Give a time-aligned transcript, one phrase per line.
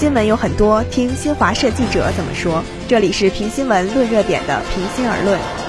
[0.00, 2.64] 新闻有很多，听新华社记者怎么说。
[2.88, 5.59] 这里是评新闻、论热点的平心而论。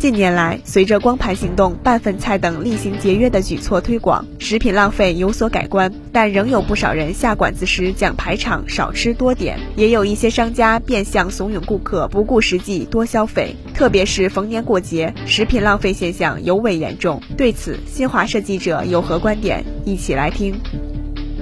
[0.00, 13.54] 近年来，随着光盘行动、半份菜等厉行节约的举措推广，食品浪费有所改观，但仍有不少人下馆子时讲排场、少吃多点，也有一些商家变相怂恿顾客不顾实际多消费。
[13.74, 17.20] 特别是逢年过节，食品浪费现象尤为严重。
[17.36, 19.62] 对此，新华社记者有何观点？
[19.84, 20.58] 一起来听。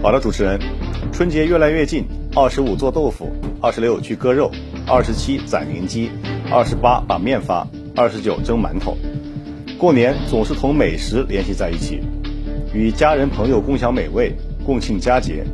[0.03, 0.59] 好的，主持人，
[1.13, 3.31] 春节越来越近，二十五做豆腐，
[3.63, 4.51] 二十六去割肉，
[4.85, 6.11] 二十七攒云鸡，
[6.51, 7.65] 二十八把面发。
[7.99, 8.97] 二十九蒸馒头，
[9.77, 12.01] 过年总是同美食联系在一起，
[12.73, 14.33] 与家人朋友共享美味，
[14.65, 15.45] 共庆佳节。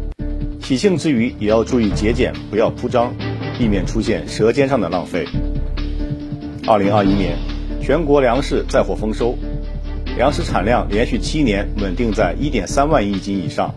[0.60, 3.14] 喜庆之余，也要注意节俭，不要铺张，
[3.58, 5.26] 避免出现舌尖上的浪费。
[6.66, 7.38] 二零二一年，
[7.80, 9.38] 全国粮食再获丰收，
[10.14, 13.74] 粮食产量连续七年稳定在一点三万亿斤以上。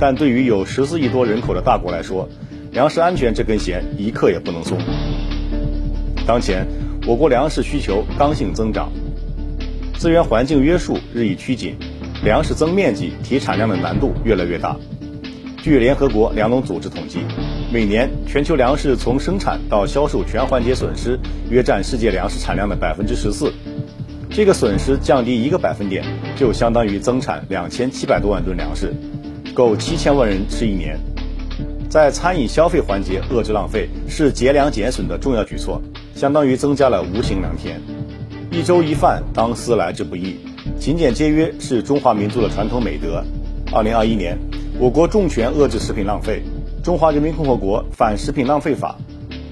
[0.00, 2.26] 但对于有十四亿多人口的大国来说，
[2.72, 4.78] 粮食安全这根弦一刻也不能松。
[6.26, 6.66] 当前。
[7.06, 8.90] 我国粮食需求刚性增长，
[9.96, 11.76] 资源环境约束日益趋紧，
[12.24, 14.76] 粮食增面积、提产量的难度越来越大。
[15.62, 17.20] 据联合国粮农组织统计，
[17.72, 21.16] 每年全球粮食从生产到销售全环节损失
[21.48, 23.52] 约占世界粮食产量的百分之十四。
[24.28, 26.04] 这个损失降低一个百分点，
[26.34, 28.92] 就相当于增产两千七百多万吨粮食，
[29.54, 30.98] 够七千万人吃一年。
[31.88, 35.80] 在餐饮消费环节遏制浪费，是节粮减损的重要举措。
[36.16, 37.78] 相当于增加了无形良田，
[38.50, 40.38] 一粥一饭当思来之不易。
[40.80, 43.22] 勤俭节约是中华民族的传统美德。
[43.70, 44.38] 二零二一年，
[44.78, 46.42] 我国重拳遏制食品浪费，
[46.82, 48.96] 《中华人民共和国反食品浪费法》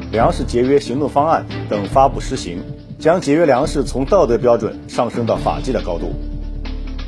[0.11, 2.61] 《粮食节约行动方案》等发布施行，
[2.99, 6.15] 将节约粮食从道德标准上升到法纪的高度。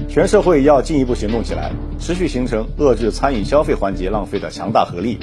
[0.07, 5.19] 全社会要进一步行动起来，持续形成遏制餐饮消费环节浪费的强大合力。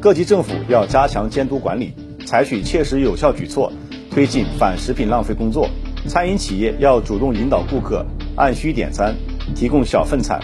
[0.00, 1.92] 各级政府要加强监督管理。
[2.32, 3.70] 采取切实有效举措，
[4.10, 5.68] 推进反食品浪费工作。
[6.08, 8.06] 餐饮企业要主动引导顾客
[8.36, 9.14] 按需点餐，
[9.54, 10.40] 提供小份菜、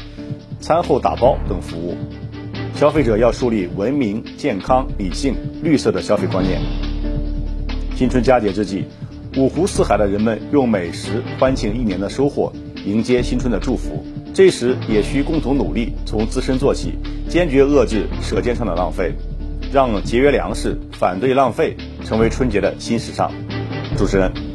[0.60, 1.96] 餐后打包等服务。
[2.74, 6.60] 消费者要树立文明、健康、理性、绿色的消费观念。
[7.96, 8.84] 新春佳节之际，
[9.38, 12.52] 五湖四海的人们用美食欢庆一年的收获，
[12.84, 14.04] 迎接新春的祝福。
[14.34, 16.98] 这时也需共同努力，从自身做起，
[17.30, 19.14] 坚决遏制舌尖上的浪费。
[19.72, 23.30] 让节约粮食、反对浪费成为春节的新时尚。
[23.96, 24.47] 主持人。